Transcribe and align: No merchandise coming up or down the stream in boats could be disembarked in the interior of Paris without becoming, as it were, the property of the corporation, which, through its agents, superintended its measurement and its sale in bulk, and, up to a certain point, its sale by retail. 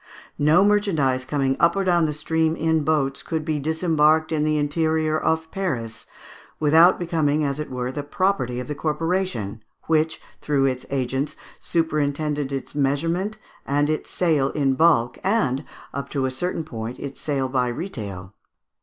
No 0.39 0.63
merchandise 0.65 1.25
coming 1.25 1.55
up 1.59 1.75
or 1.75 1.83
down 1.83 2.07
the 2.07 2.11
stream 2.15 2.55
in 2.55 2.83
boats 2.83 3.21
could 3.21 3.45
be 3.45 3.59
disembarked 3.59 4.31
in 4.31 4.43
the 4.43 4.57
interior 4.57 5.15
of 5.15 5.51
Paris 5.51 6.07
without 6.59 6.97
becoming, 6.97 7.43
as 7.43 7.59
it 7.59 7.69
were, 7.69 7.91
the 7.91 8.01
property 8.01 8.59
of 8.59 8.67
the 8.67 8.73
corporation, 8.73 9.61
which, 9.83 10.19
through 10.41 10.65
its 10.65 10.87
agents, 10.89 11.35
superintended 11.59 12.51
its 12.51 12.73
measurement 12.73 13.37
and 13.63 13.91
its 13.91 14.09
sale 14.09 14.49
in 14.53 14.73
bulk, 14.73 15.19
and, 15.23 15.63
up 15.93 16.09
to 16.09 16.25
a 16.25 16.31
certain 16.31 16.63
point, 16.63 16.97
its 16.99 17.21
sale 17.21 17.47
by 17.47 17.67
retail. 17.67 18.33